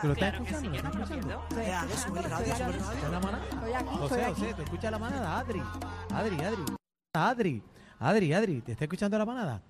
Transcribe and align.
¿Tú 0.00 0.06
lo 0.08 0.12
estás 0.14 0.34
escuchando? 0.34 0.70
¿Lo 0.70 0.76
estás 0.76 0.90
escuchando? 0.90 2.76
¿Escuchas 2.76 3.10
la 3.10 3.20
manada? 3.20 3.44
Estoy 3.50 3.72
aquí, 3.72 3.96
José, 3.96 4.14
estoy 4.14 4.22
aquí. 4.22 4.40
José, 4.40 4.54
¿te 4.54 4.62
escucha 4.62 4.90
la 4.90 4.98
manada? 4.98 5.38
Adri, 5.38 5.62
Adri, 6.14 6.36
Adri, 6.40 6.64
Adri, 7.14 7.62
Adri, 7.98 8.32
Adri, 8.32 8.60
¿te 8.62 8.72
está 8.72 8.84
escuchando 8.84 9.18
la 9.18 9.24
manada? 9.26 9.62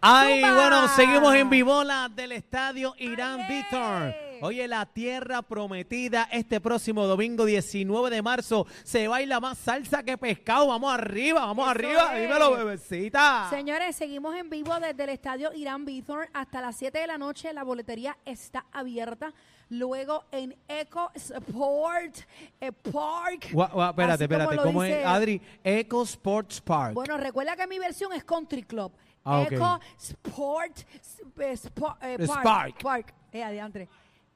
Ay, 0.00 0.42
bueno, 0.42 0.88
seguimos 0.88 1.34
en 1.34 1.48
Vivola 1.48 2.10
del 2.14 2.32
estadio 2.32 2.94
Irán 2.98 3.46
Víctor. 3.48 4.14
Oye, 4.42 4.68
la 4.68 4.86
tierra 4.86 5.42
prometida 5.42 6.28
este 6.30 6.60
próximo 6.60 7.06
domingo 7.06 7.44
19 7.44 8.10
de 8.10 8.22
marzo 8.22 8.66
se 8.82 9.08
baila 9.08 9.40
más 9.40 9.58
salsa 9.58 10.02
que 10.02 10.16
pescado. 10.18 10.68
Vamos 10.68 10.92
arriba, 10.92 11.40
vamos 11.46 11.64
Eso 11.64 11.70
arriba. 11.70 12.16
es. 12.16 12.22
Dímelo, 12.22 12.52
bebecita. 12.56 13.46
Señores, 13.50 13.96
seguimos 13.96 14.34
en 14.36 14.50
vivo 14.50 14.78
desde 14.80 15.04
el 15.04 15.10
estadio 15.10 15.52
Irán 15.54 15.84
Bithorn 15.84 16.28
hasta 16.32 16.60
las 16.60 16.76
7 16.76 16.98
de 16.98 17.06
la 17.06 17.18
noche. 17.18 17.52
La 17.52 17.62
boletería 17.64 18.16
está 18.24 18.64
abierta. 18.72 19.32
Luego 19.70 20.24
en 20.30 20.54
Eco 20.68 21.10
Sport 21.14 22.18
eh, 22.60 22.70
Park. 22.72 23.48
Gua- 23.52 23.70
gua- 23.70 23.90
espérate, 23.90 24.24
espérate. 24.24 24.56
¿Cómo 24.58 24.82
dice- 24.82 25.00
es, 25.00 25.06
Adri? 25.06 25.40
Eco 25.64 26.02
Sports 26.02 26.60
Park. 26.60 26.94
Bueno, 26.94 27.16
recuerda 27.16 27.56
que 27.56 27.66
mi 27.66 27.78
versión 27.78 28.12
es 28.12 28.24
Country 28.24 28.62
Club. 28.62 28.92
Ah. 29.24 29.46
Eco 29.50 29.80
Sport 29.98 30.80
eh, 31.38 31.52
Spo- 31.56 31.96
eh, 32.02 32.18
Park. 32.26 32.40
Spark. 32.40 32.82
Park. 32.82 33.14
Eh, 33.32 33.42
adiantre. 33.42 33.88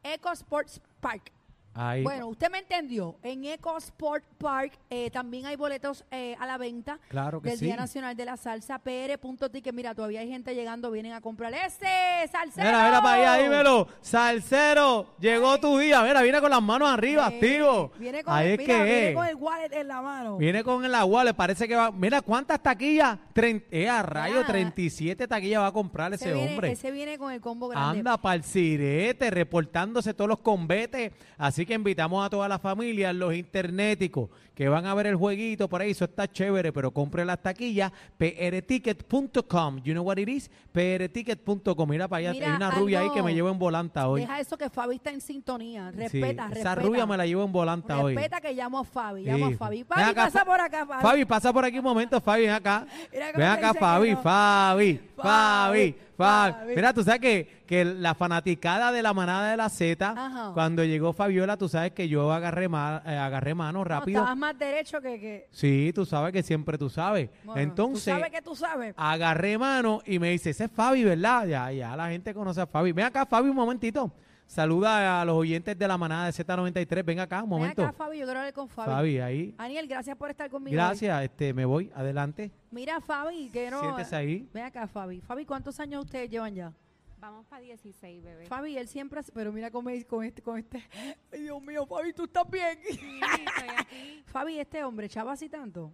Eco 0.08 0.34
Sports 0.34 0.80
Park. 1.02 1.30
Ahí. 1.80 2.02
Bueno, 2.02 2.26
usted 2.28 2.50
me 2.50 2.58
entendió. 2.58 3.16
En 3.22 3.44
Eco 3.44 3.76
Sport 3.78 4.24
Park 4.38 4.72
eh, 4.90 5.10
también 5.10 5.46
hay 5.46 5.54
boletos 5.56 6.04
eh, 6.10 6.36
a 6.40 6.46
la 6.46 6.58
venta 6.58 6.98
Claro 7.08 7.40
que 7.40 7.50
del 7.50 7.58
sí. 7.58 7.64
Día 7.66 7.76
Nacional 7.76 8.16
de 8.16 8.24
la 8.24 8.36
Salsa. 8.36 8.78
PR.ticket. 8.80 9.72
Mira, 9.72 9.94
todavía 9.94 10.20
hay 10.20 10.28
gente 10.28 10.54
llegando, 10.54 10.90
vienen 10.90 11.12
a 11.12 11.20
comprar 11.20 11.52
ese 11.54 11.86
salsero. 12.32 12.66
Mira, 12.66 12.84
mira 12.84 13.00
para 13.02 13.32
allá, 13.34 13.42
dímelo. 13.44 13.86
Salsero, 14.00 15.06
llegó 15.20 15.58
tu 15.58 15.78
día. 15.78 16.02
Mira, 16.02 16.20
viene 16.22 16.40
con 16.40 16.50
las 16.50 16.62
manos 16.62 16.88
arriba, 16.88 17.26
activo. 17.26 17.92
Viene 17.98 18.22
con, 18.24 18.34
Ahí 18.34 18.48
el, 18.48 18.52
es 18.54 18.58
mira, 18.58 18.76
que 18.78 18.84
viene 18.84 19.08
es. 19.10 19.14
con 19.16 19.26
el 19.26 19.34
wallet 19.36 19.72
en 19.72 19.88
la 19.88 20.02
mano. 20.02 20.36
Viene 20.36 20.64
con 20.64 20.84
el 20.84 20.94
agua, 20.94 21.24
le 21.24 21.34
parece 21.34 21.68
que 21.68 21.76
va. 21.76 21.90
Mira, 21.90 22.20
¿cuántas 22.22 22.60
taquillas? 22.62 23.18
Tren- 23.34 23.64
eh, 23.70 23.88
a 23.88 24.02
rayo, 24.02 24.40
Ya. 24.40 24.46
37 24.46 25.28
taquillas 25.28 25.60
va 25.62 25.68
a 25.68 25.72
comprar 25.72 26.12
ese, 26.12 26.32
viene, 26.32 26.50
hombre. 26.50 26.72
ese 26.72 26.90
viene 26.90 27.18
con 27.18 27.32
el 27.32 27.40
combo 27.40 27.68
grande. 27.68 27.98
Anda 28.00 28.16
para 28.18 28.34
el 28.34 28.42
sirete, 28.44 29.30
reportándose 29.30 30.12
todos 30.14 30.28
los 30.28 30.40
combetes. 30.40 31.12
Así 31.36 31.64
que 31.68 31.74
invitamos 31.74 32.26
a 32.26 32.28
toda 32.30 32.48
la 32.48 32.58
familia, 32.58 33.12
los 33.12 33.32
internéticos, 33.34 34.28
que 34.54 34.68
van 34.68 34.86
a 34.86 34.94
ver 34.94 35.06
el 35.06 35.14
jueguito 35.14 35.68
por 35.68 35.80
ahí. 35.82 35.92
Eso 35.92 36.06
está 36.06 36.26
chévere, 36.26 36.72
pero 36.72 36.90
compre 36.90 37.24
las 37.24 37.40
taquillas. 37.40 37.92
prticket.com. 38.16 39.78
You 39.84 39.92
know 39.94 40.04
what 40.04 40.16
it 40.18 40.28
is? 40.28 40.50
prticket.com. 40.72 41.88
Mira 41.88 42.08
para 42.08 42.18
allá, 42.20 42.32
Mira, 42.32 42.50
hay 42.50 42.56
una 42.56 42.70
rubia 42.70 43.00
ahí 43.00 43.10
que 43.14 43.22
me 43.22 43.34
llevo 43.34 43.50
en 43.50 43.58
volanta 43.58 44.08
hoy. 44.08 44.22
Deja 44.22 44.40
eso 44.40 44.56
que 44.58 44.68
Fabi 44.70 44.96
está 44.96 45.10
en 45.10 45.20
sintonía. 45.20 45.90
Sí, 45.92 45.98
Respeta, 45.98 46.48
respeta. 46.48 46.58
esa 46.60 46.74
rubia 46.74 47.06
me 47.06 47.16
la 47.16 47.26
llevo 47.26 47.44
en 47.44 47.52
volanta 47.52 47.98
hoy. 48.00 48.14
Respeta 48.14 48.40
que 48.40 48.52
llamo 48.54 48.80
a 48.80 48.84
Fabi. 48.84 49.24
Llamo 49.24 49.46
a 49.46 49.50
Sí. 49.50 49.54
Fabi. 49.56 49.84
Fabi, 49.84 50.02
acá, 50.02 50.24
pasa 50.24 50.44
por 50.44 50.60
acá, 50.60 50.86
Fabi. 50.86 51.02
Fabi, 51.02 51.24
pasa 51.24 51.52
por 51.52 51.64
aquí 51.64 51.78
un 51.78 51.84
momento, 51.84 52.20
Fabi, 52.20 52.42
ven 52.42 52.50
acá. 52.50 52.86
Ven 53.12 53.42
acá, 53.46 53.72
no. 53.72 53.80
Fabi, 53.80 54.16
Fabi, 54.16 55.00
Fabi, 55.16 55.94
Fabi. 56.18 56.74
Mira, 56.74 56.92
tú 56.92 57.02
sabes 57.04 57.20
que, 57.20 57.62
que 57.66 57.84
la 57.84 58.14
fanaticada 58.14 58.90
de 58.92 59.02
la 59.02 59.14
manada 59.14 59.50
de 59.50 59.56
la 59.56 59.68
Z, 59.68 60.10
Ajá. 60.10 60.50
cuando 60.52 60.84
llegó 60.84 61.12
Fabiola, 61.12 61.56
tú 61.56 61.68
sabes 61.68 61.92
que 61.92 62.08
yo 62.08 62.32
agarré, 62.32 62.68
ma- 62.68 63.02
eh, 63.06 63.16
agarré 63.16 63.54
mano 63.54 63.78
No, 63.78 63.84
rápido. 63.84 64.18
estabas 64.20 64.36
más 64.36 64.58
derecho 64.58 65.00
que... 65.00 65.20
que 65.20 65.46
Sí, 65.52 65.92
tú 65.94 66.04
sabes 66.04 66.32
que 66.32 66.42
siempre 66.42 66.76
tú 66.76 66.90
sabes. 66.90 67.30
bueno, 67.44 67.60
Entonces, 67.60 68.12
Tú 68.12 68.20
sabes 68.20 68.30
que 68.32 68.42
tú 68.42 68.56
sabes. 68.56 68.94
agarré 68.96 69.56
mano 69.56 70.02
y 70.04 70.18
me 70.18 70.30
dice, 70.30 70.50
ese 70.50 70.64
es 70.64 70.70
Fabi, 70.70 71.04
¿verdad? 71.04 71.46
Ya, 71.46 71.70
ya 71.72 71.96
la 71.96 72.08
gente 72.10 72.34
conoce 72.34 72.60
a 72.60 72.66
Fabi. 72.66 72.92
Ven 72.92 73.06
acá, 73.06 73.24
Fabi, 73.24 73.48
un 73.48 73.56
momentito. 73.56 74.12
Saluda 74.48 75.20
a 75.20 75.24
los 75.26 75.36
oyentes 75.36 75.78
de 75.78 75.86
la 75.86 75.98
manada 75.98 76.24
de 76.26 76.32
Z93. 76.32 77.04
Ven 77.04 77.20
acá, 77.20 77.42
un 77.42 77.50
Ven 77.50 77.58
momento. 77.58 77.82
acá, 77.82 77.92
Fabi. 77.92 78.18
Yo 78.18 78.24
quiero 78.24 78.40
hablar 78.40 78.54
con 78.54 78.66
Fabi. 78.68 78.90
Fabi, 78.90 79.18
ahí. 79.20 79.54
Aniel, 79.58 79.86
gracias 79.86 80.16
por 80.16 80.30
estar 80.30 80.48
conmigo. 80.50 80.70
hoy. 80.72 80.76
Gracias, 80.76 81.22
este, 81.22 81.52
me 81.52 81.66
voy, 81.66 81.92
adelante. 81.94 82.50
Mira, 82.70 82.98
Fabi, 83.02 83.50
que 83.50 83.70
no... 83.70 83.80
Siéntese 83.80 84.16
ahí. 84.16 84.48
Ven 84.54 84.64
acá, 84.64 84.86
Fabi. 84.88 85.20
Fabi, 85.20 85.44
¿cuántos 85.44 85.78
años 85.80 86.02
ustedes 86.02 86.30
llevan 86.30 86.54
ya? 86.54 86.72
Vamos 87.20 87.44
para 87.46 87.60
16, 87.60 88.24
bebé. 88.24 88.46
Fabi, 88.46 88.78
él 88.78 88.88
siempre... 88.88 89.20
hace- 89.20 89.32
Pero 89.32 89.52
mira 89.52 89.70
cómo 89.70 89.90
es 89.90 90.06
con 90.06 90.24
este... 90.24 90.40
Con 90.40 90.56
este. 90.58 90.82
Ay, 91.30 91.42
Dios 91.42 91.60
mío, 91.62 91.84
Fabi, 91.84 92.14
tú 92.14 92.24
estás 92.24 92.50
bien. 92.50 92.78
Sí, 92.88 93.20
estoy 93.20 93.68
aquí. 93.76 94.22
Fabi, 94.32 94.58
este 94.58 94.82
hombre, 94.82 95.10
chava 95.10 95.32
así 95.32 95.50
tanto. 95.50 95.92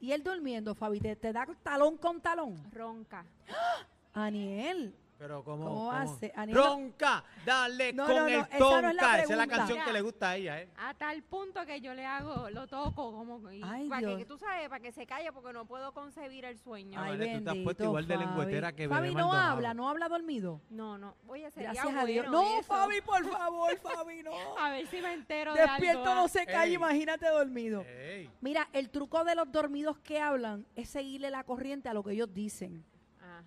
Y 0.00 0.12
él 0.12 0.22
durmiendo, 0.22 0.74
Fabi, 0.74 0.98
te, 0.98 1.14
te 1.14 1.30
da 1.32 1.46
talón 1.62 1.98
con 1.98 2.22
talón. 2.22 2.56
Ronca. 2.72 3.26
Aniel, 4.14 4.94
Pero 5.18 5.42
¿cómo, 5.42 5.64
¿Cómo 5.64 5.92
hace? 5.92 6.32
Ronca, 6.52 7.24
dale 7.44 7.92
No, 7.92 8.06
con 8.06 8.14
no, 8.14 8.20
no, 8.22 8.28
el 8.28 8.34
esa 8.34 8.58
tonca. 8.58 8.82
no 8.82 8.88
es 8.90 8.94
la 8.94 9.18
Esa 9.18 9.32
es 9.32 9.38
la 9.38 9.46
canción 9.48 9.78
que 9.84 9.92
le 9.92 10.00
gusta 10.00 10.30
a 10.30 10.36
ella, 10.36 10.62
¿eh? 10.62 10.68
A 10.76 10.94
tal 10.94 11.22
punto 11.24 11.66
que 11.66 11.80
yo 11.80 11.92
le 11.92 12.06
hago, 12.06 12.48
lo 12.50 12.68
toco 12.68 13.12
como 13.12 13.50
y 13.50 13.60
Ay, 13.64 13.88
para 13.88 14.06
Dios. 14.06 14.18
que 14.18 14.24
tú 14.24 14.38
sabes, 14.38 14.68
para 14.68 14.80
que 14.80 14.92
se 14.92 15.06
calle 15.06 15.32
porque 15.32 15.52
no 15.52 15.66
puedo 15.66 15.92
concebir 15.92 16.44
el 16.44 16.56
sueño. 16.58 17.00
Ay, 17.00 17.18
ay, 17.20 17.38
tú 17.38 17.44
te 17.44 17.50
has 17.50 17.56
puesto 17.64 17.84
igual 17.84 18.06
de 18.06 18.14
Fabi. 18.14 18.26
lengüetera 18.26 18.72
que 18.72 18.88
Fabi 18.88 19.14
no 19.14 19.32
habla, 19.32 19.74
no 19.74 19.88
habla 19.88 20.08
dormido. 20.08 20.60
No, 20.70 20.96
no, 20.98 21.16
voy 21.24 21.42
a 21.44 21.50
ser 21.50 21.64
Gracias 21.64 21.94
a 21.96 22.04
Dios. 22.04 22.28
No, 22.28 22.62
Fabi, 22.62 23.00
por 23.00 23.28
favor, 23.28 23.76
Fabi, 23.78 24.22
no. 24.22 24.30
A 24.58 24.70
ver 24.70 24.86
si 24.86 25.00
me 25.02 25.12
entero 25.14 25.52
de 25.54 25.62
Despierto 25.62 26.02
algo. 26.10 26.14
no 26.14 26.28
se 26.28 26.46
calla, 26.46 26.64
Ey. 26.66 26.74
imagínate 26.74 27.26
dormido. 27.28 27.82
Ey. 27.82 28.30
Mira, 28.40 28.68
el 28.72 28.88
truco 28.90 29.24
de 29.24 29.34
los 29.34 29.50
dormidos 29.50 29.98
que 29.98 30.20
hablan 30.20 30.64
es 30.76 30.88
seguirle 30.90 31.30
la 31.30 31.42
corriente 31.42 31.88
a 31.88 31.94
lo 31.94 32.04
que 32.04 32.12
ellos 32.12 32.32
dicen. 32.32 32.84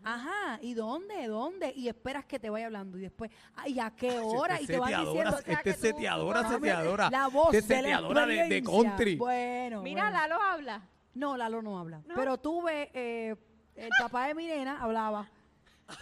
Ajá. 0.04 0.14
Ajá, 0.14 0.60
¿y 0.62 0.74
dónde? 0.74 1.28
¿Dónde? 1.28 1.74
Y 1.76 1.88
esperas 1.88 2.26
que 2.26 2.40
te 2.40 2.50
vaya 2.50 2.66
hablando. 2.68 2.98
Y 2.98 3.02
después, 3.02 3.32
ay, 3.56 3.80
¿a 3.80 3.92
qué 3.96 4.20
hora? 4.20 4.56
Este 4.56 4.64
y 4.64 4.68
te 4.68 4.80
van 4.80 5.06
diciendo. 5.06 5.38
sea, 5.38 5.54
este 5.54 5.74
tú- 5.74 5.80
seteadora, 5.80 6.50
seteadora. 6.50 7.10
La 7.10 7.28
voz 7.28 7.54
Este 7.54 7.76
de 7.76 7.82
la 7.82 7.88
seteadora 7.90 8.26
de, 8.26 8.48
de 8.48 8.64
country. 8.64 9.16
Bueno, 9.18 9.82
Mira, 9.82 10.04
bueno. 10.04 10.18
Lalo 10.20 10.42
habla. 10.42 10.82
No, 11.14 11.36
Lalo 11.38 11.62
no 11.62 11.78
habla. 11.80 12.02
¿No? 12.06 12.16
Pero 12.16 12.38
tuve, 12.38 12.90
eh, 12.94 13.36
el 13.76 13.90
papá 14.00 14.28
de 14.28 14.36
mi 14.36 14.48
nena 14.48 14.82
hablaba. 14.82 15.30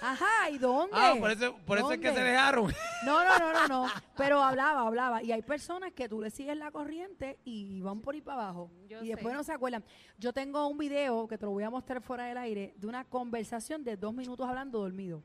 Ajá, 0.01 0.49
¿y 0.51 0.57
dónde? 0.57 0.91
Ah, 0.95 1.15
por 1.19 1.31
eso, 1.31 1.55
por 1.65 1.77
eso 1.77 1.91
es 1.91 1.99
que 1.99 2.13
se 2.13 2.19
dejaron. 2.21 2.71
No, 3.05 3.23
no, 3.23 3.39
no, 3.39 3.53
no, 3.53 3.67
no. 3.67 3.85
Pero 4.17 4.41
hablaba, 4.43 4.81
hablaba. 4.87 5.23
Y 5.23 5.31
hay 5.31 5.41
personas 5.41 5.91
que 5.93 6.07
tú 6.09 6.21
le 6.21 6.29
sigues 6.29 6.57
la 6.57 6.71
corriente 6.71 7.37
y 7.45 7.81
van 7.81 8.01
por 8.01 8.13
ahí 8.15 8.21
para 8.21 8.43
abajo. 8.43 8.71
Yo 8.87 9.03
y 9.03 9.07
después 9.09 9.31
sé. 9.33 9.37
no 9.37 9.43
se 9.43 9.53
acuerdan. 9.53 9.83
Yo 10.17 10.33
tengo 10.33 10.67
un 10.67 10.77
video 10.77 11.27
que 11.27 11.37
te 11.37 11.45
lo 11.45 11.51
voy 11.51 11.63
a 11.63 11.69
mostrar 11.69 12.01
fuera 12.01 12.25
del 12.25 12.37
aire 12.37 12.73
de 12.77 12.87
una 12.87 13.03
conversación 13.05 13.83
de 13.83 13.97
dos 13.97 14.13
minutos 14.13 14.47
hablando 14.47 14.79
dormido. 14.79 15.23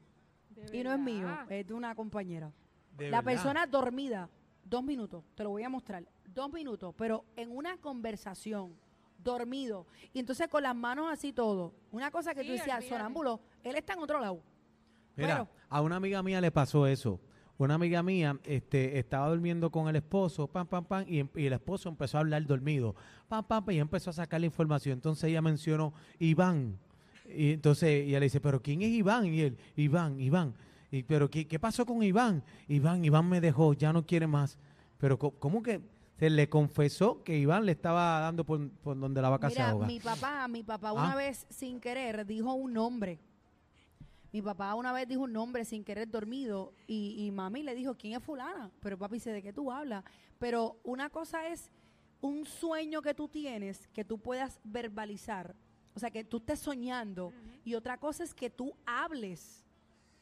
Y 0.73 0.83
no 0.85 0.93
es 0.93 0.99
mío, 0.99 1.29
es 1.49 1.67
de 1.67 1.75
una 1.75 1.95
compañera. 1.95 2.53
De 2.97 3.11
la 3.11 3.21
verdad. 3.21 3.25
persona 3.43 3.67
dormida, 3.67 4.29
dos 4.65 4.85
minutos, 4.85 5.25
te 5.35 5.43
lo 5.43 5.51
voy 5.51 5.65
a 5.65 5.69
mostrar, 5.69 6.05
dos 6.29 6.53
minutos, 6.53 6.95
pero 6.97 7.25
en 7.35 7.51
una 7.51 7.77
conversación, 7.79 8.77
dormido, 9.19 9.87
y 10.13 10.21
entonces 10.21 10.47
con 10.47 10.63
las 10.63 10.77
manos 10.77 11.11
así 11.11 11.33
todo. 11.33 11.75
Una 11.91 12.11
cosa 12.13 12.35
que 12.35 12.43
Sí, 12.43 12.47
tú 12.47 12.53
decías, 12.53 12.77
olvídate. 12.79 12.89
sonámbulo, 12.97 13.41
él 13.65 13.75
está 13.75 13.95
en 13.95 13.99
otro 13.99 14.21
lado. 14.21 14.41
Mira, 15.17 15.35
Bueno. 15.45 15.49
a 15.69 15.81
una 15.81 15.97
amiga 15.97 16.23
mía 16.23 16.41
le 16.41 16.51
pasó 16.51 16.87
eso. 16.87 17.21
una 17.57 17.75
amiga 17.75 18.03
mía 18.03 18.37
este, 18.45 18.99
estaba 18.99 19.29
durmiendo 19.29 19.71
con 19.71 19.89
el 19.89 19.95
esposo, 19.95 20.49
pam, 20.49 20.67
pam, 20.67 20.85
pam, 20.85 21.05
y, 21.07 21.19
y 21.41 21.47
el 21.47 21.53
esposo 21.53 21.89
empezó 21.89 22.17
a 22.19 22.21
hablar 22.23 22.45
dormido, 22.47 22.97
pam, 23.29 23.45
pam, 23.45 23.65
pam, 23.65 23.75
y 23.77 23.79
empezó 23.79 24.11
a 24.11 24.13
sacar 24.13 24.41
la 24.41 24.47
información. 24.47 24.95
Entonces 24.95 25.25
ella 25.31 25.41
mencionó 25.41 25.93
Iván. 26.19 26.79
Y 27.29 27.53
entonces 27.53 27.89
ella 28.07 28.19
le 28.19 28.27
dice, 28.27 28.41
pero 28.41 28.61
¿quién 28.61 28.83
es 28.83 28.89
Iván? 28.89 29.27
Y 29.27 29.41
él, 29.41 29.57
Iván, 29.77 30.19
Iván. 30.21 30.55
Y, 30.91 31.05
pero 31.05 31.31
¿qué, 31.31 31.47
qué 31.47 31.59
pasó 31.61 31.87
con 31.87 32.03
Iván? 32.03 32.43
Iván, 32.69 33.05
Iván 33.05 33.29
me 33.29 33.41
dejó, 33.41 33.73
ya 33.73 33.93
no 33.93 34.05
quiere 34.05 34.27
más. 34.27 34.59
Pero 34.99 35.17
¿cómo 35.19 35.63
que 35.63 35.81
se 36.19 36.31
le 36.31 36.49
confesó 36.49 37.23
que 37.23 37.39
Iván 37.39 37.67
le 37.67 37.73
estaba 37.73 38.19
dando 38.21 38.45
por, 38.45 38.69
por 38.69 38.99
donde 38.99 39.23
la 39.23 39.29
vaca 39.29 39.49
se 39.49 39.57
Mira, 39.57 39.71
ahoga? 39.71 39.87
mi 39.87 40.01
papá, 40.01 40.49
mi 40.49 40.63
papá 40.65 40.89
Ah. 40.89 40.93
una 40.93 41.15
vez 41.15 41.47
sin 41.51 41.79
querer 41.81 42.27
dijo 42.27 42.53
un 42.53 42.73
nombre. 42.73 43.21
Mi 44.35 44.43
papá 44.43 44.75
una 44.75 44.93
vez 44.93 45.07
dijo 45.07 45.23
un 45.23 45.33
nombre 45.33 45.65
sin 45.65 45.85
querer 45.85 46.11
dormido 46.11 46.75
y, 46.89 47.25
y 47.25 47.31
mami 47.31 47.63
le 47.63 47.73
dijo, 47.73 47.95
¿quién 47.95 48.15
es 48.15 48.25
fulana? 48.25 48.69
Pero 48.81 48.99
papi 48.99 49.15
dice, 49.15 49.31
¿de 49.31 49.41
qué 49.41 49.53
tú 49.53 49.71
hablas? 49.71 50.03
Pero 50.41 50.81
una 50.83 51.09
cosa 51.09 51.47
es 51.47 51.71
un 52.21 52.45
sueño 52.45 53.01
que 53.01 53.15
tú 53.15 53.29
tienes 53.29 53.87
que 53.93 54.05
tú 54.05 54.19
puedas 54.19 54.59
verbalizar, 54.65 55.55
o 55.95 56.01
sea, 56.01 56.11
que 56.11 56.25
tú 56.25 56.39
estés 56.39 56.59
soñando 56.59 57.33
y 57.63 57.77
otra 57.77 57.97
cosa 57.97 58.25
es 58.25 58.35
que 58.35 58.51
tú 58.51 58.75
hables. 58.85 59.65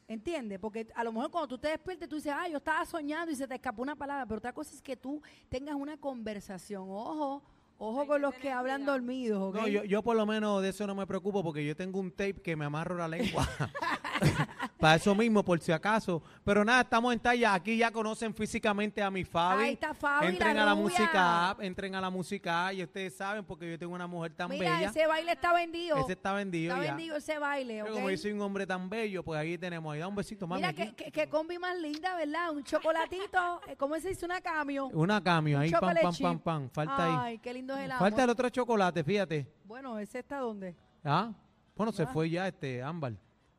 ¿Entiendes? 0.07 0.59
Porque 0.59 0.87
a 0.93 1.03
lo 1.03 1.11
mejor 1.11 1.31
cuando 1.31 1.47
tú 1.47 1.57
te 1.57 1.69
despiertes, 1.69 2.07
tú 2.07 2.17
dices, 2.17 2.33
ah, 2.35 2.47
yo 2.47 2.57
estaba 2.57 2.85
soñando 2.85 3.31
y 3.31 3.35
se 3.35 3.47
te 3.47 3.55
escapó 3.55 3.81
una 3.81 3.95
palabra, 3.95 4.27
pero 4.27 4.37
otra 4.37 4.53
cosa 4.53 4.75
es 4.75 4.81
que 4.83 4.95
tú 4.95 5.23
tengas 5.49 5.73
una 5.73 5.97
conversación. 5.97 6.85
Ojo, 6.87 7.41
ojo 7.77 8.07
con 8.07 8.21
los 8.21 8.33
que 8.35 8.51
hablan 8.51 8.81
cuidado. 8.81 8.97
dormidos, 8.99 9.43
¿ok? 9.49 9.55
No, 9.55 9.67
yo, 9.67 9.83
yo 9.83 10.01
por 10.03 10.15
lo 10.15 10.25
menos 10.25 10.61
de 10.61 10.69
eso 10.69 10.87
no 10.87 10.95
me 10.95 11.05
preocupo 11.07 11.43
porque 11.43 11.65
yo 11.65 11.75
tengo 11.75 11.99
un 11.99 12.11
tape 12.11 12.41
que 12.41 12.55
me 12.55 12.65
amarro 12.65 12.97
la 12.97 13.07
lengua. 13.07 13.47
Para 14.83 14.95
eso 14.95 15.15
mismo, 15.15 15.45
por 15.45 15.61
si 15.61 15.71
acaso. 15.71 16.21
Pero 16.43 16.65
nada, 16.65 16.81
estamos 16.81 17.13
en 17.13 17.19
talla. 17.21 17.53
Aquí 17.53 17.77
ya 17.77 17.89
conocen 17.89 18.33
físicamente 18.33 19.01
a 19.01 19.09
mi 19.09 19.23
Fabi. 19.23 19.63
Ahí 19.63 19.73
está 19.75 19.93
Fabi, 19.93 20.27
Entren 20.27 20.57
la 20.57 20.63
a 20.63 20.65
la 20.65 20.71
rubia. 20.73 20.83
música 20.83 21.49
app, 21.51 21.61
entren 21.61 21.95
a 21.95 22.01
la 22.01 22.09
música 22.09 22.67
app 22.67 22.73
y 22.73 22.83
ustedes 22.83 23.15
saben 23.15 23.45
porque 23.45 23.71
yo 23.71 23.79
tengo 23.79 23.93
una 23.95 24.07
mujer 24.07 24.33
tan 24.33 24.49
Mira, 24.49 24.75
bella. 24.75 24.89
ese 24.89 25.07
baile 25.07 25.31
está 25.31 25.53
vendido. 25.53 25.95
Ese 25.95 26.11
está 26.11 26.33
vendido 26.33 26.73
está 26.73 26.83
ya. 26.85 26.91
vendido 26.95 27.15
ese 27.15 27.39
baile, 27.39 27.75
Pero 27.81 27.85
¿ok? 27.85 27.93
como 27.93 28.09
yo 28.09 28.17
soy 28.17 28.31
un 28.33 28.41
hombre 28.41 28.67
tan 28.67 28.89
bello, 28.89 29.23
pues 29.23 29.39
ahí 29.39 29.57
tenemos. 29.57 29.93
Ahí 29.93 30.01
da 30.01 30.07
un 30.09 30.15
besito, 30.15 30.45
mami. 30.47 30.61
Mira, 30.61 30.73
que, 30.73 30.93
que, 30.93 31.11
que 31.13 31.29
combi 31.29 31.57
más 31.57 31.77
linda, 31.79 32.13
¿verdad? 32.17 32.51
Un 32.51 32.65
chocolatito, 32.65 33.61
eh, 33.69 33.77
¿cómo 33.77 33.97
se 34.01 34.09
dice? 34.09 34.25
Una 34.25 34.41
cambio. 34.41 34.87
Una 34.87 35.23
cambio, 35.23 35.59
ahí, 35.59 35.71
pam, 35.71 35.95
pam, 36.01 36.13
pam, 36.21 36.39
pam. 36.39 36.69
Falta 36.69 37.05
ahí. 37.05 37.15
Ay, 37.19 37.37
qué 37.37 37.53
lindo 37.53 37.73
es 37.77 37.85
el 37.85 37.91
amor. 37.91 37.99
Falta 38.09 38.23
el 38.25 38.29
otro 38.29 38.49
chocolate, 38.49 39.01
fíjate. 39.01 39.47
Bueno, 39.63 39.97
ese 39.97 40.19
está 40.19 40.39
dónde? 40.39 40.75
¿Ah? 41.05 41.31
Bueno, 41.73 41.93
se 41.93 42.03
Ah. 42.03 42.07
fue 42.07 42.29
ya 42.29 42.49
este 42.49 42.83
Ámbar. 42.83 43.13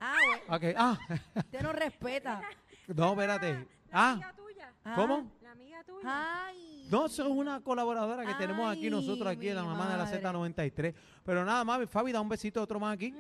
Ah, 0.07 0.15
bueno, 0.27 0.43
Ok, 0.57 0.75
Ah, 0.77 0.99
usted 1.37 1.61
no 1.63 1.73
respeta. 1.73 2.41
no, 2.89 3.11
espérate. 3.13 3.53
La 3.55 3.67
Ah, 3.93 4.11
amiga 4.13 4.33
tuya. 4.37 4.73
Ah. 4.85 4.93
¿cómo? 4.97 5.33
La 5.43 5.51
amiga 5.53 5.85
tuya. 5.85 6.45
Ay. 6.47 6.89
No, 6.91 7.07
eso 7.07 7.23
es 7.25 7.31
una 7.31 7.61
colaboradora 7.61 8.27
que 8.27 8.35
tenemos 8.35 8.71
aquí 8.71 8.85
Ay, 8.85 8.91
nosotros, 8.91 9.27
aquí 9.27 9.49
en 9.49 9.57
la 9.57 9.65
mamá 9.65 9.89
de 9.91 9.97
la 9.97 10.05
madre. 10.05 10.23
Z93. 10.23 10.95
Pero 11.25 11.45
nada 11.45 11.65
más, 11.65 11.89
Fabi, 11.89 12.13
da 12.13 12.21
un 12.21 12.29
besito 12.29 12.61
otro 12.63 12.79
más 12.79 12.95
aquí. 12.95 13.15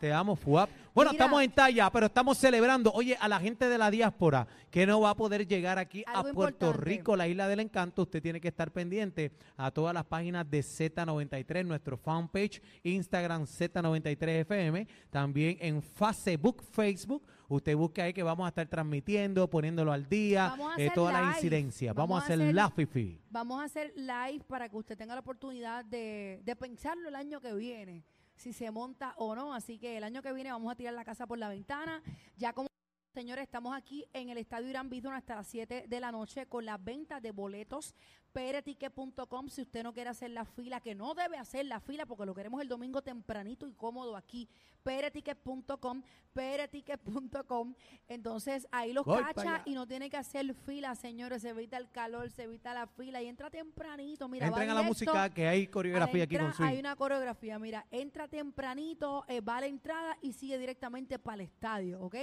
Te 0.00 0.12
amo, 0.14 0.34
Fuap. 0.34 0.70
Bueno, 0.94 1.12
Mira. 1.12 1.24
estamos 1.24 1.42
en 1.44 1.50
talla, 1.52 1.90
pero 1.90 2.06
estamos 2.06 2.38
celebrando. 2.38 2.90
Oye, 2.92 3.16
a 3.20 3.28
la 3.28 3.38
gente 3.38 3.68
de 3.68 3.76
la 3.76 3.90
diáspora 3.90 4.46
que 4.70 4.86
no 4.86 5.00
va 5.02 5.10
a 5.10 5.14
poder 5.14 5.46
llegar 5.46 5.78
aquí 5.78 6.02
a 6.06 6.22
Puerto 6.22 6.30
importante. 6.30 6.78
Rico, 6.84 7.16
la 7.16 7.28
isla 7.28 7.46
del 7.48 7.60
encanto, 7.60 8.02
usted 8.02 8.22
tiene 8.22 8.40
que 8.40 8.48
estar 8.48 8.72
pendiente 8.72 9.30
a 9.58 9.70
todas 9.70 9.92
las 9.92 10.04
páginas 10.06 10.50
de 10.50 10.60
Z93, 10.60 11.66
nuestro 11.66 11.98
fanpage, 11.98 12.62
Instagram 12.82 13.44
Z93FM, 13.44 14.86
también 15.10 15.58
en 15.60 15.82
Facebook, 15.82 16.62
Facebook. 16.72 17.22
Usted 17.48 17.76
busca 17.76 18.04
ahí 18.04 18.12
que 18.12 18.22
vamos 18.22 18.46
a 18.46 18.48
estar 18.48 18.66
transmitiendo, 18.68 19.50
poniéndolo 19.50 19.92
al 19.92 20.08
día, 20.08 20.54
eh, 20.78 20.90
las 20.96 21.12
live. 21.12 21.26
incidencias. 21.34 21.94
Vamos, 21.94 22.20
a 22.20 22.24
hacer 22.24 22.40
hacer- 22.40 22.54
la 22.54 22.70
fifi. 22.70 23.20
Vamos 23.28 23.60
a 23.60 23.64
hacer 23.64 23.92
live 23.96 24.44
para 24.46 24.68
que 24.68 24.76
usted 24.76 24.96
tenga 24.96 25.14
la 25.14 25.20
oportunidad 25.20 25.84
de, 25.84 26.40
de 26.44 26.56
pensarlo 26.56 27.08
el 27.08 27.16
año 27.16 27.40
que 27.40 27.52
viene, 27.52 28.04
si 28.40 28.54
se 28.54 28.70
monta 28.70 29.14
o 29.18 29.34
no. 29.34 29.52
Así 29.52 29.78
que 29.78 29.98
el 29.98 30.04
año 30.04 30.22
que 30.22 30.32
viene 30.32 30.50
vamos 30.50 30.72
a 30.72 30.74
tirar 30.74 30.94
la 30.94 31.04
casa 31.04 31.26
por 31.26 31.38
la 31.38 31.48
ventana. 31.48 32.02
Ya 32.36 32.52
como 32.54 32.68
señores, 33.14 33.42
estamos 33.42 33.76
aquí 33.76 34.06
en 34.14 34.30
el 34.30 34.38
Estadio 34.38 34.70
Irán 34.70 34.88
Bithorn 34.88 35.14
hasta 35.14 35.34
las 35.34 35.46
7 35.48 35.84
de 35.86 36.00
la 36.00 36.10
noche 36.10 36.46
con 36.46 36.64
la 36.64 36.78
venta 36.78 37.20
de 37.20 37.32
boletos 37.32 37.94
peretique.com 38.32 39.48
si 39.48 39.62
usted 39.62 39.82
no 39.82 39.92
quiere 39.92 40.10
hacer 40.10 40.30
la 40.30 40.44
fila, 40.44 40.80
que 40.80 40.94
no 40.94 41.14
debe 41.14 41.36
hacer 41.36 41.66
la 41.66 41.80
fila 41.80 42.06
porque 42.06 42.26
lo 42.26 42.34
queremos 42.34 42.60
el 42.62 42.68
domingo 42.68 43.02
tempranito 43.02 43.66
y 43.66 43.72
cómodo 43.72 44.16
aquí. 44.16 44.48
peretique.com, 44.82 46.02
peretique.com. 46.32 47.74
Entonces 48.08 48.66
ahí 48.70 48.92
los 48.92 49.04
Voy 49.04 49.22
cacha 49.22 49.62
y 49.64 49.74
no 49.74 49.86
tiene 49.86 50.08
que 50.08 50.16
hacer 50.16 50.54
fila, 50.54 50.94
señores. 50.94 51.42
Se 51.42 51.50
evita 51.50 51.76
el 51.76 51.90
calor, 51.90 52.30
se 52.30 52.44
evita 52.44 52.72
la 52.72 52.86
fila 52.86 53.22
y 53.22 53.26
entra 53.26 53.50
tempranito. 53.50 54.28
Mira, 54.28 54.46
va 54.46 54.48
Entren 54.48 54.70
a 54.70 54.74
la 54.74 54.80
directo 54.80 55.12
música 55.12 55.30
que 55.30 55.46
hay 55.46 55.66
coreografía 55.66 56.24
aquí 56.24 56.36
con 56.36 56.52
Hay 56.58 56.78
una 56.78 56.96
coreografía, 56.96 57.58
mira, 57.58 57.86
entra 57.90 58.28
tempranito, 58.28 59.24
eh, 59.28 59.40
va 59.40 59.58
a 59.58 59.60
la 59.62 59.66
entrada 59.66 60.16
y 60.22 60.32
sigue 60.32 60.58
directamente 60.58 61.18
para 61.18 61.34
el 61.34 61.40
estadio, 61.42 62.00
¿ok? 62.00 62.16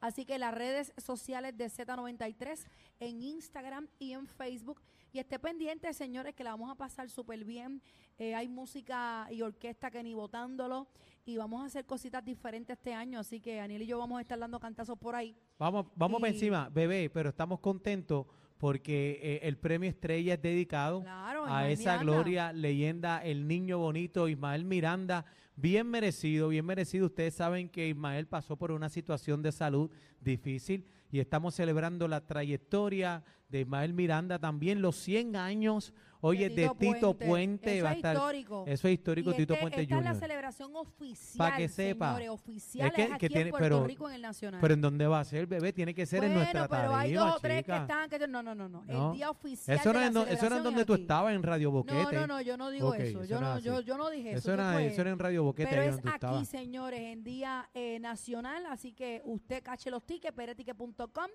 Así 0.00 0.24
que 0.24 0.38
las 0.38 0.54
redes 0.54 0.92
sociales 0.96 1.56
de 1.56 1.66
Z93 1.66 2.66
en 3.00 3.22
Instagram 3.22 3.88
y 3.98 4.12
en 4.12 4.26
Facebook. 4.26 4.80
Y 5.12 5.18
esté 5.18 5.38
pendiente, 5.38 5.92
señores, 5.92 6.34
que 6.34 6.42
la 6.42 6.52
vamos 6.52 6.70
a 6.70 6.74
pasar 6.74 7.10
súper 7.10 7.44
bien. 7.44 7.82
Eh, 8.18 8.34
hay 8.34 8.48
música 8.48 9.28
y 9.30 9.42
orquesta 9.42 9.90
que 9.90 10.02
ni 10.02 10.14
votándolo. 10.14 10.88
Y 11.26 11.36
vamos 11.36 11.62
a 11.62 11.66
hacer 11.66 11.84
cositas 11.84 12.24
diferentes 12.24 12.78
este 12.78 12.94
año. 12.94 13.20
Así 13.20 13.38
que 13.40 13.60
Aniel 13.60 13.82
y 13.82 13.86
yo 13.86 13.98
vamos 13.98 14.18
a 14.18 14.22
estar 14.22 14.38
dando 14.38 14.58
cantazos 14.58 14.98
por 14.98 15.14
ahí. 15.14 15.36
Vamos, 15.58 15.86
vamos 15.94 16.18
para 16.20 16.32
encima, 16.32 16.68
bebé, 16.70 17.10
pero 17.10 17.28
estamos 17.28 17.60
contentos 17.60 18.26
porque 18.56 19.18
eh, 19.22 19.40
el 19.42 19.58
premio 19.58 19.90
Estrella 19.90 20.34
es 20.34 20.40
dedicado 20.42 21.02
Claro, 21.02 21.44
a 21.46 21.68
esa 21.68 21.98
Miranda. 21.98 22.02
gloria, 22.12 22.52
leyenda, 22.52 23.18
el 23.22 23.46
niño 23.46 23.78
bonito, 23.78 24.28
Ismael 24.28 24.64
Miranda. 24.64 25.26
Bien 25.56 25.86
merecido, 25.86 26.48
bien 26.48 26.64
merecido. 26.64 27.06
Ustedes 27.06 27.34
saben 27.34 27.68
que 27.68 27.88
Ismael 27.88 28.26
pasó 28.26 28.56
por 28.56 28.72
una 28.72 28.88
situación 28.88 29.42
de 29.42 29.52
salud 29.52 29.90
difícil 30.20 30.86
y 31.10 31.18
estamos 31.18 31.54
celebrando 31.54 32.08
la 32.08 32.24
trayectoria 32.24 33.22
de 33.52 33.60
Ismael 33.60 33.92
Miranda, 33.92 34.38
también 34.38 34.82
los 34.82 34.96
100 34.96 35.36
años, 35.36 35.92
oye, 36.22 36.48
de 36.48 36.70
Tito, 36.78 37.14
Puente. 37.16 37.76
Eso 37.76 37.84
va 37.84 37.90
a 37.90 37.92
es 37.92 37.96
estar, 37.98 38.14
histórico. 38.16 38.64
Eso 38.66 38.88
es 38.88 38.94
histórico, 38.94 39.30
Y 39.30 39.34
Tito 39.34 39.52
este- 39.54 39.60
Puente 39.60 39.82
esta 39.82 39.98
es 39.98 40.04
la 40.04 40.14
celebración 40.14 40.70
oficial, 40.74 41.50
Pa' 41.50 41.56
que 41.56 41.68
sepa. 41.68 42.08
señores, 42.14 42.28
oficial 42.30 42.88
Es 42.88 42.94
que- 42.94 43.02
es 43.02 43.08
que 43.08 43.14
aquí 43.14 43.28
tiene- 43.28 43.42
en 43.44 43.50
Puerto 43.50 43.64
pero- 43.66 43.86
Rico 43.86 44.08
en 44.08 44.14
el 44.14 44.22
Nacional. 44.22 44.60
Pero 44.60 44.74
¿en 44.74 44.80
dónde 44.80 45.06
va 45.06 45.20
a 45.20 45.24
ser, 45.24 45.46
bebé? 45.46 45.72
Tiene 45.72 45.94
que 45.94 46.06
ser 46.06 46.20
bueno, 46.20 46.32
en 46.34 46.38
nuestra 46.40 46.66
pero 46.68 46.94
hay 46.94 47.08
tarima, 47.10 47.20
dos 47.26 47.36
o 47.36 47.40
tres 47.40 47.64
que 47.64 47.76
están 47.76 48.08
que 48.08 48.18
no, 48.26 48.42
no, 48.42 48.54
no, 48.54 48.68
no, 48.68 48.84
No. 48.86 49.10
el 49.10 49.16
día 49.18 49.30
oficial 49.30 49.76
Eso 49.76 49.88
de 49.90 49.92
no, 49.94 50.00
la 50.00 50.06
es, 50.06 50.12
do- 50.14 50.20
eso 50.22 50.28
no 50.28 50.32
es 50.32 50.38
celebración 50.38 50.64
donde 50.64 50.84
tú 50.86 50.92
aquí. 50.94 51.02
estabas, 51.02 51.34
en 51.34 51.42
Radio 51.42 51.70
Boquete. 51.70 52.02
No, 52.04 52.12
no, 52.12 52.26
no, 52.26 52.40
yo 52.40 52.56
no 52.56 52.70
digo 52.70 52.88
Ok, 52.88 52.94
eso. 53.00 53.24
Yo 53.24 53.38
no 53.40 53.50
no, 53.52 53.58
es 53.58 53.64
yo, 53.64 53.80
yo 53.80 53.98
no 53.98 54.08
dije 54.08 54.30
eso. 54.30 54.38
Eso, 54.38 54.52
era, 54.54 54.82
eso 54.82 55.00
era 55.02 55.10
en 55.10 55.18
Radio 55.18 55.44
Boquete, 55.44 55.68
pero 55.70 55.82
es 55.82 56.00
tú 56.00 56.08
aquí, 56.08 56.44
señores, 56.46 57.00
en 57.00 57.22
día 57.22 57.68
eh, 57.74 57.98
nacional, 58.00 58.64
así 58.66 58.92
que 58.92 59.20
usted 59.24 59.62
cache 59.62 59.90
los 59.90 60.04
tickets, 60.06 60.32
peretique.com 60.34 61.28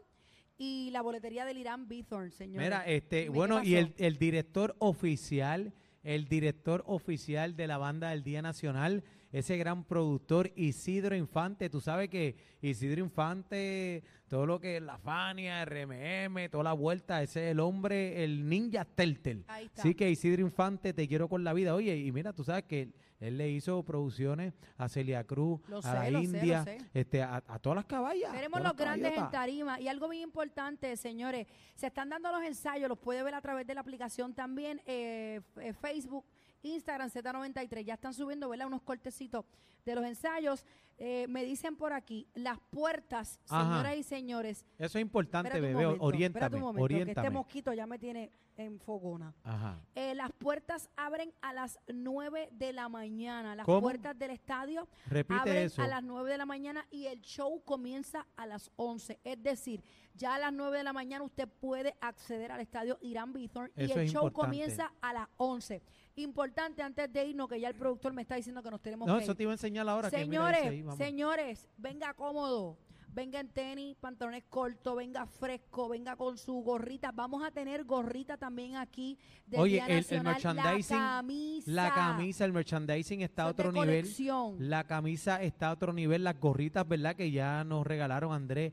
y 0.58 0.90
la 0.92 1.02
boletería 1.02 1.46
del 1.46 1.58
Irán 1.58 1.88
Bithorn, 1.88 2.32
señores. 2.32 2.68
Mira, 2.68 2.86
este, 2.86 3.24
Dime, 3.24 3.26
¿qué 3.26 3.38
bueno, 3.38 3.64
y 3.64 3.76
el, 3.76 3.94
el 3.98 4.18
director 4.18 4.76
oficial, 4.80 5.74
el 6.04 6.28
director 6.28 6.84
oficial 6.88 7.56
de 7.56 7.68
la 7.68 7.78
banda 7.78 8.10
del 8.10 8.24
Día 8.24 8.42
Nacional, 8.42 9.04
ese 9.32 9.58
gran 9.58 9.84
productor 9.84 10.52
Isidro 10.56 11.16
Infante, 11.16 11.70
tú 11.70 11.82
sabes 11.82 12.10
que 12.10 12.36
Isidro 12.62 13.02
Infante, 13.02 14.04
todo 14.28 14.46
lo 14.46 14.60
que 14.60 14.78
es 14.78 14.82
la 14.82 14.98
Fania, 14.98 15.64
RMM, 15.66 16.50
toda 16.50 16.64
la 16.64 16.74
vuelta, 16.74 17.22
ese 17.22 17.46
es 17.46 17.52
el 17.52 17.60
hombre, 17.60 18.24
el 18.24 18.48
ninja 18.48 18.86
Teltel. 18.86 19.44
Ahí 19.48 19.66
está. 19.66 19.82
Así 19.82 19.96
que 19.96 20.10
Isidro 20.10 20.42
Infante, 20.42 20.94
te 20.94 21.08
quiero 21.08 21.28
con 21.28 21.44
la 21.44 21.54
vida. 21.54 21.76
Oye, 21.76 21.98
y 21.98 22.12
mira, 22.12 22.34
tú 22.34 22.44
sabes 22.44 22.64
que 22.64 22.94
él, 23.20 23.38
le 23.38 23.50
hizo 23.50 23.84
producciones 23.84 24.54
a 24.78 24.88
Celia 24.90 25.24
Cruz, 25.24 25.60
Lo 25.68 25.80
a 25.80 25.82
sé, 25.82 25.88
la 25.90 26.00
lo 26.00 26.06
sé, 26.06 26.12
lo 26.12 26.20
India, 26.38 26.64
sé. 26.64 26.78
este, 26.94 27.22
a, 27.24 27.44
a 27.48 27.60
todas 27.60 27.78
las 27.78 27.86
caballas. 27.86 28.32
Tenemos 28.32 28.62
los 28.62 28.76
grandes 28.76 29.18
en 29.18 29.30
tarima 29.30 29.80
y 29.80 29.88
algo 29.88 30.08
bien 30.10 30.24
importante, 30.24 30.96
señores, 30.98 31.48
se 31.76 31.88
están 31.88 32.10
dando 32.10 32.32
los 32.32 32.44
ensayos, 32.44 32.88
los 32.90 33.00
puede 33.00 33.24
ver 33.24 33.34
a 33.36 33.42
través 33.42 33.66
de 33.66 33.74
la 33.74 33.82
aplicación 33.82 34.34
también, 34.34 34.82
eh, 34.86 35.42
eh, 35.62 35.74
Facebook, 35.74 36.26
Instagram, 36.64 37.10
Z93, 37.10 37.84
ya 37.86 37.94
están 37.96 38.14
subiendo, 38.14 38.50
¿verdad? 38.50 38.68
Unos 38.68 38.82
cortecitos 38.82 39.46
de 39.86 39.96
los 39.96 40.06
ensayos. 40.06 40.66
Eh, 41.00 41.28
me 41.30 41.44
dicen 41.46 41.76
por 41.76 41.94
aquí, 41.94 42.28
las 42.34 42.60
puertas, 42.72 43.40
Ajá. 43.50 43.64
señoras 43.64 43.98
y 43.98 44.04
señores. 44.04 44.66
Eso 44.80 44.98
es 44.98 45.02
importante, 45.04 45.60
bebé. 45.62 45.74
momento, 45.86 46.04
Oriéntame, 46.04 46.46
espérate 46.46 46.56
un 46.56 46.62
momento, 46.62 46.88
que 47.06 47.12
este 47.12 47.30
mosquito 47.30 47.74
ya 47.74 47.86
me 47.86 48.00
tiene 48.00 48.32
en 48.58 48.80
fogona. 48.80 49.34
Ajá. 49.44 49.80
Eh, 49.96 50.14
las 50.16 50.32
puertas 50.34 50.90
abren 50.98 51.34
a 51.42 51.54
las 51.54 51.80
9 51.88 52.50
de 52.52 52.74
la 52.74 52.90
mañana. 52.90 53.56
Las 53.56 53.66
¿Cómo? 53.66 53.82
puertas 53.82 54.18
del 54.18 54.32
estadio 54.32 54.88
Repite 55.08 55.40
abren 55.40 55.58
eso. 55.68 55.82
a 55.82 55.88
las 55.88 56.04
9 56.04 56.30
de 56.32 56.38
la 56.38 56.46
mañana 56.46 56.86
y 56.92 57.06
el 57.06 57.22
show 57.22 57.62
comienza 57.64 58.26
a 58.36 58.46
las 58.46 58.72
11. 58.76 59.20
Es 59.24 59.42
decir, 59.42 59.84
ya 60.16 60.36
a 60.36 60.40
las 60.40 60.52
9 60.54 60.78
de 60.80 60.84
la 60.84 60.94
mañana 60.94 61.24
usted 61.24 61.48
puede 61.48 61.96
acceder 62.02 62.52
al 62.52 62.60
estadio 62.62 62.98
Irán 63.02 63.32
Bithorn 63.34 63.72
y 63.76 63.84
Eso 63.86 64.00
el 64.00 64.10
show 64.10 64.26
importante. 64.28 64.34
comienza 64.34 64.94
a 65.02 65.14
las 65.14 65.28
11. 65.38 65.82
Importante 66.16 66.82
antes 66.82 67.14
de 67.14 67.26
irnos, 67.26 67.48
que 67.48 67.60
ya 67.60 67.70
el 67.70 67.76
productor 67.76 68.12
me 68.12 68.24
está 68.24 68.34
diciendo 68.36 68.64
que 68.64 68.72
nos 68.72 68.82
tenemos 68.82 69.08
No, 69.08 69.18
que 69.18 69.24
eso 69.24 69.34
ir. 69.34 69.38
te 69.38 69.44
iba 69.44 69.52
a 69.52 69.56
enseñar 69.56 69.88
ahora. 69.88 70.10
Señores, 70.10 70.64
ahí, 70.66 70.84
señores, 70.98 71.70
venga 71.78 72.12
cómodo. 72.16 72.76
Venga 73.18 73.40
en 73.40 73.48
tenis, 73.50 73.98
pantalones 74.00 74.44
cortos, 74.48 74.96
venga 74.96 75.26
fresco, 75.26 75.90
venga 75.90 76.16
con 76.16 76.38
su 76.38 76.54
gorrita. 76.62 77.12
Vamos 77.12 77.44
a 77.44 77.50
tener 77.50 77.84
gorrita 77.84 78.38
también 78.38 78.76
aquí 78.76 79.18
del 79.48 79.60
Oye, 79.60 79.74
Día 79.74 79.88
el- 79.88 80.06
el 80.08 80.24
merchandising, 80.24 80.98
la 80.98 81.04
camisa. 81.18 81.72
La 81.72 81.94
camisa, 81.96 82.46
el 82.46 82.54
merchandising 82.54 83.22
está 83.22 83.42
a 83.42 83.46
de 83.46 83.52
otro 83.54 83.72
nivel. 83.72 83.88
colección. 84.04 84.56
La 84.70 84.84
camisa 84.84 85.42
está 85.42 85.70
a 85.70 85.74
otro 85.74 85.94
nivel. 85.94 86.24
Las 86.24 86.40
gorritas, 86.40 86.88
¿verdad? 86.88 87.16
Que 87.16 87.32
ya 87.32 87.64
nos 87.64 87.88
regalaron 87.88 88.34
Andrés. 88.34 88.72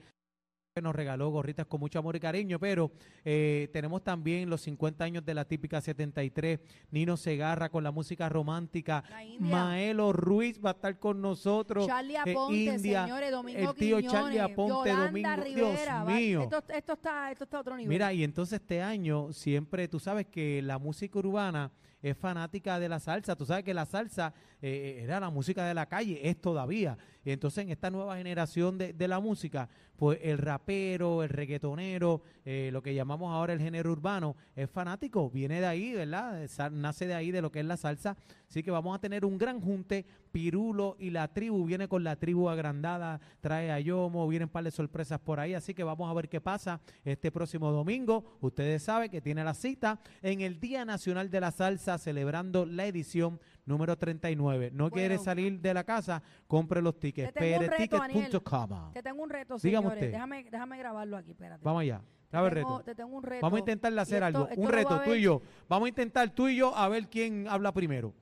Que 0.77 0.83
nos 0.83 0.97
regaló 0.97 1.31
gorritas 1.31 1.67
con 1.67 1.79
mucho 1.79 2.01
amor 2.01 2.17
y 2.17 2.19
cariño, 2.19 2.59
pero 2.59 2.91
eh, 3.25 3.69
tenemos 3.73 4.03
también 4.03 4.51
los 4.51 4.61
50 4.63 5.05
años 5.05 5.25
de 5.25 5.33
la 5.33 5.45
típica 5.45 5.81
73, 5.81 6.59
Nino 6.91 7.17
Segarra 7.17 7.69
con 7.69 7.85
la 7.85 7.93
música 7.93 8.29
romántica, 8.29 9.05
La. 9.39 9.39
Maelo 9.39 10.13
Ruiz 10.13 10.59
va 10.61 10.71
a 10.71 10.73
estar 10.73 10.99
con 10.99 11.23
nosotros, 11.23 11.87
Charlie 11.87 12.17
eh, 12.17 12.33
Aponte, 12.33 12.57
India, 12.57 13.05
señores, 13.05 13.31
Domingo 13.31 13.71
el 13.71 13.77
tío 13.77 13.99
Quiñones, 13.99 14.11
Charlie 14.11 14.41
Aponte, 14.41 14.91
Yolanda 14.91 15.07
Domingo, 15.07 15.45
Rivera, 15.45 16.05
Dios 16.05 16.19
mío. 16.19 16.43
Esto, 16.43 16.65
esto 16.69 16.93
está, 16.95 17.31
esto 17.31 17.45
está 17.45 17.57
a 17.59 17.61
otro 17.61 17.77
nivel. 17.77 17.89
Mira, 17.89 18.13
y 18.13 18.25
entonces 18.25 18.61
este 18.61 18.83
año 18.83 19.33
siempre, 19.33 19.87
tú 19.87 20.01
sabes 20.01 20.27
que 20.27 20.61
la 20.61 20.81
música 20.81 21.21
urbana 21.21 21.71
es 22.05 22.17
fanática 22.19 22.79
de 22.79 22.89
la 22.89 23.01
salsa. 23.01 23.35
Tú 23.35 23.47
sabes 23.47 23.65
que 23.65 23.73
la 23.73 23.87
salsa 23.87 24.35
eh, 24.61 25.01
era 25.03 25.19
la 25.19 25.31
música 25.31 25.65
de 25.65 25.73
la 25.73 25.87
calle, 25.87 26.21
es 26.29 26.39
todavía. 26.39 26.99
Entonces 27.25 27.65
en 27.65 27.71
esta 27.71 27.91
nueva 27.91 28.19
generación 28.19 28.77
de, 28.77 28.93
de 28.93 29.09
la 29.09 29.21
música, 29.21 29.71
pues 29.97 30.19
el 30.23 30.37
rapero, 30.37 31.23
el 31.23 31.31
reggaetonero, 31.31 32.21
eh, 32.45 32.69
lo 32.73 32.83
que 32.83 32.95
llamamos 32.95 33.33
ahora 33.33 33.55
el 33.55 33.61
género 33.61 33.91
urbano, 33.91 34.37
es 34.55 34.69
fanático, 34.69 35.31
viene 35.31 35.61
de 35.61 35.67
ahí, 35.67 35.95
¿verdad? 35.95 36.45
Eh, 36.45 36.71
Nace 36.73 37.07
de 37.07 37.15
ahí, 37.15 37.31
de 37.31 37.41
lo 37.41 37.51
que 37.51 37.61
es 37.61 37.67
la 37.67 37.79
salsa. 37.79 38.17
Así 38.51 38.63
que 38.63 38.71
vamos 38.71 38.95
a 38.95 39.01
tener 39.01 39.25
un 39.25 39.39
gran 39.39 39.61
junte. 39.61 40.05
Pirulo 40.31 40.97
y 40.99 41.11
la 41.11 41.29
tribu, 41.29 41.65
viene 41.65 41.87
con 41.87 42.03
la 42.03 42.17
tribu 42.17 42.49
agrandada, 42.49 43.21
trae 43.41 43.71
a 43.71 43.79
Yomo, 43.79 44.27
vienen 44.27 44.49
un 44.49 44.53
par 44.53 44.65
de 44.65 44.73
sorpresas 44.73 45.21
por 45.21 45.39
ahí. 45.39 45.55
Así 45.55 45.75
que 45.75 45.85
vamos 45.85 46.11
a 46.11 46.13
ver 46.13 46.29
qué 46.29 46.41
pasa 46.41 46.81
este 47.05 47.31
próximo 47.31 47.71
domingo. 47.71 48.25
Ustedes 48.41 48.83
saben 48.83 49.13
que 49.13 49.21
tiene 49.21 49.45
la 49.45 49.55
cita 49.55 50.01
en 50.23 50.41
el 50.41 50.59
Día 50.59 50.85
Nacional 50.85 51.31
de 51.31 51.41
la 51.41 51.53
Salsa, 51.53 51.94
celebrando 51.99 52.67
la 52.67 52.87
edición 52.87 53.41
número 53.67 53.97
39. 53.97 54.71
No 54.73 54.91
quiere 54.91 55.17
Bueno. 55.17 55.25
salir 55.25 55.61
de 55.61 55.75
la 55.75 55.85
casa, 55.85 56.23
compre 56.47 56.83
los 56.83 56.99
tickets. 56.99 57.33
Te 57.33 57.41
tengo 57.41 57.61
un 57.61 57.67
reto, 57.67 57.99
Daniel. 57.99 58.25
prticket.com. 58.29 58.93
Te 58.93 59.03
tengo 59.03 59.23
un 59.23 59.31
reto, 59.31 59.59
señores. 59.59 59.93
usted. 59.93 60.11
Déjame, 60.13 60.45
déjame 60.51 60.79
grabarlo 60.79 61.17
aquí, 61.17 61.31
espérate. 61.33 61.65
Vamos 61.65 61.83
allá. 61.83 62.01
Te 62.31 62.37
tengo- 62.39 62.49
reto. 62.51 62.81
Te 62.85 62.95
tengo 62.95 63.17
un 63.17 63.23
reto. 63.23 63.43
Vamos 63.47 63.57
a 63.57 63.61
intentarle 63.61 64.01
hacer 64.01 64.17
esto- 64.23 64.27
algo. 64.27 64.49
esto 64.49 64.61
Un 64.61 64.69
reto, 64.69 65.01
tú 65.05 65.15
y 65.15 65.23
yo. 65.23 65.41
Vamos 65.69 65.87
a 65.87 65.89
intentar 65.89 66.31
tú 66.31 66.49
y 66.49 66.57
yo 66.57 66.77
a 66.77 66.89
ver 66.89 67.09
quién 67.09 67.47
habla 67.49 67.73
primero. 67.73 68.13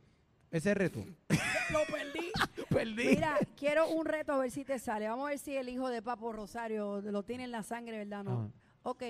Ese 0.50 0.70
es 0.70 0.76
el 0.76 0.76
reto. 0.76 1.00
Lo 1.72 1.80
perdí. 1.90 2.30
Perdí. 2.68 3.06
Mira, 3.16 3.38
quiero 3.56 3.88
un 3.88 4.04
reto 4.06 4.32
a 4.32 4.38
ver 4.38 4.50
si 4.50 4.64
te 4.64 4.78
sale. 4.78 5.08
Vamos 5.08 5.26
a 5.26 5.30
ver 5.30 5.38
si 5.38 5.56
el 5.56 5.68
hijo 5.68 5.88
de 5.88 6.02
Papo 6.02 6.32
Rosario 6.32 7.00
lo 7.02 7.22
tiene 7.22 7.44
en 7.44 7.50
la 7.52 7.62
sangre, 7.62 7.98
¿verdad? 7.98 8.24
No. 8.24 8.32
Ajá. 8.32 8.50
Ok, 8.82 9.02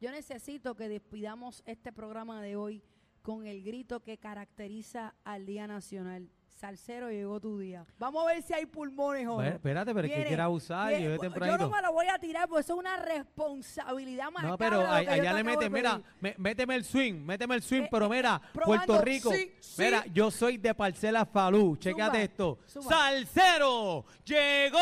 yo 0.00 0.10
necesito 0.10 0.74
que 0.76 0.88
despidamos 0.88 1.62
este 1.66 1.92
programa 1.92 2.40
de 2.42 2.56
hoy 2.56 2.82
con 3.28 3.46
el 3.46 3.62
grito 3.62 4.00
que 4.00 4.16
caracteriza 4.16 5.14
al 5.22 5.44
Día 5.44 5.66
Nacional. 5.66 6.30
Salsero, 6.46 7.10
llegó 7.10 7.38
tu 7.38 7.58
día. 7.58 7.84
Vamos 7.98 8.24
a 8.24 8.26
ver 8.32 8.42
si 8.42 8.54
hay 8.54 8.64
pulmones 8.64 9.24
o 9.26 9.32
no. 9.32 9.34
Bueno, 9.34 9.50
espérate, 9.56 9.92
pero 9.94 10.06
es 10.06 10.10
que 10.10 10.16
Viene, 10.16 10.28
quiera 10.28 10.44
abusar. 10.44 10.88
viene. 10.88 11.04
Yo 11.04 11.10
de 11.10 11.16
Yo 11.16 11.20
tempranito. 11.20 11.58
no 11.58 11.68
me 11.70 11.82
lo 11.82 11.92
voy 11.92 12.06
a 12.08 12.18
tirar 12.18 12.48
porque 12.48 12.62
eso 12.62 12.72
es 12.72 12.78
una 12.80 12.96
responsabilidad 12.96 14.30
más 14.32 14.42
No, 14.44 14.56
pero 14.56 14.80
a- 14.80 14.96
allá 14.96 15.32
le 15.34 15.44
meten, 15.44 15.70
mira, 15.70 16.00
me- 16.20 16.34
méteme 16.38 16.74
el 16.74 16.84
swing, 16.84 17.14
méteme 17.22 17.54
el 17.54 17.62
swing, 17.62 17.82
Eh, 17.82 17.88
pero 17.90 18.06
eh, 18.06 18.08
mira, 18.08 18.40
probando, 18.54 18.86
Puerto 18.86 19.04
Rico, 19.04 19.30
sí, 19.30 19.52
sí. 19.60 19.82
mira, 19.82 20.04
yo 20.06 20.30
soy 20.30 20.56
de 20.56 20.74
Parcela 20.74 21.26
Falú, 21.26 21.76
chécate 21.76 22.22
esto. 22.24 22.58
zumba. 22.66 22.90
Salsero, 22.90 24.06
llegó 24.24 24.78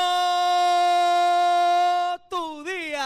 tu 2.31 2.63
día. 2.65 3.03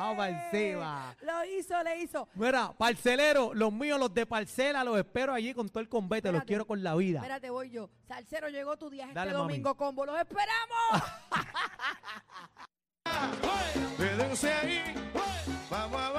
Vamos 0.00 0.26
encima 0.26 1.14
hizo, 1.44 1.82
le 1.82 2.02
hizo. 2.02 2.28
Mira, 2.34 2.72
parcelero, 2.76 3.52
los 3.54 3.72
míos, 3.72 3.98
los 3.98 4.12
de 4.12 4.26
parcela, 4.26 4.84
los 4.84 4.98
espero 4.98 5.32
allí 5.32 5.54
con 5.54 5.68
todo 5.68 5.80
el 5.80 5.88
combate, 5.88 6.30
los 6.32 6.44
quiero 6.44 6.66
con 6.66 6.82
la 6.82 6.94
vida. 6.94 7.18
Espérate, 7.18 7.50
voy 7.50 7.70
yo. 7.70 7.90
Salcero, 8.06 8.48
llegó 8.48 8.76
tu 8.76 8.90
día 8.90 9.06
este 9.08 9.30
domingo 9.32 9.74
combo. 9.76 10.06
¡Los 10.06 10.18
esperamos! 10.18 11.02
ahí, 14.44 14.94
vamos 15.70 16.00
a 16.00 16.12
ver. 16.12 16.17